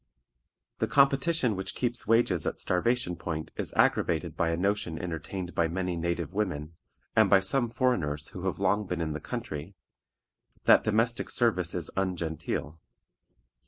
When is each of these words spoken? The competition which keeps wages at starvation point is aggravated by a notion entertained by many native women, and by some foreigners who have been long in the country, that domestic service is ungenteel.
The 0.79 0.87
competition 0.87 1.55
which 1.55 1.75
keeps 1.75 2.07
wages 2.07 2.47
at 2.47 2.57
starvation 2.57 3.15
point 3.15 3.51
is 3.55 3.71
aggravated 3.75 4.35
by 4.35 4.49
a 4.49 4.57
notion 4.57 4.97
entertained 4.97 5.53
by 5.53 5.67
many 5.67 5.95
native 5.95 6.33
women, 6.33 6.73
and 7.15 7.29
by 7.29 7.39
some 7.39 7.69
foreigners 7.69 8.29
who 8.29 8.47
have 8.47 8.55
been 8.55 8.63
long 8.63 8.91
in 8.99 9.13
the 9.13 9.19
country, 9.19 9.75
that 10.63 10.83
domestic 10.83 11.29
service 11.29 11.75
is 11.75 11.91
ungenteel. 11.95 12.79